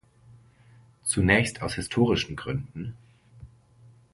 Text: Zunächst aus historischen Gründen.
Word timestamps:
Zunächst 1.03 1.61
aus 1.61 1.75
historischen 1.75 2.35
Gründen. 2.35 2.95